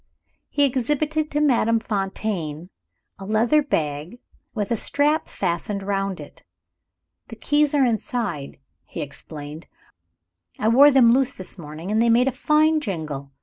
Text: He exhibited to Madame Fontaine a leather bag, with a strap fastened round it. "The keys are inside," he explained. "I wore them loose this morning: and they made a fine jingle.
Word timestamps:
He 0.49 0.63
exhibited 0.63 1.29
to 1.29 1.39
Madame 1.41 1.79
Fontaine 1.79 2.71
a 3.19 3.25
leather 3.27 3.61
bag, 3.61 4.17
with 4.55 4.71
a 4.71 4.75
strap 4.75 5.27
fastened 5.27 5.83
round 5.83 6.19
it. 6.19 6.41
"The 7.27 7.35
keys 7.35 7.75
are 7.75 7.85
inside," 7.85 8.57
he 8.83 9.01
explained. 9.03 9.67
"I 10.57 10.69
wore 10.69 10.89
them 10.89 11.13
loose 11.13 11.35
this 11.35 11.59
morning: 11.59 11.91
and 11.91 12.01
they 12.01 12.09
made 12.09 12.27
a 12.27 12.31
fine 12.31 12.79
jingle. 12.79 13.31